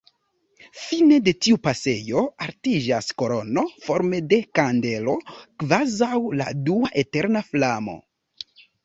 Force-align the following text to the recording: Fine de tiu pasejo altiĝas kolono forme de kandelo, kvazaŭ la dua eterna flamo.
Fine 0.83 1.17
de 1.25 1.33
tiu 1.47 1.57
pasejo 1.65 2.23
altiĝas 2.45 3.09
kolono 3.23 3.63
forme 3.83 4.21
de 4.31 4.39
kandelo, 4.61 5.15
kvazaŭ 5.65 6.11
la 6.41 6.49
dua 6.71 6.91
eterna 7.03 7.45
flamo. 7.51 7.95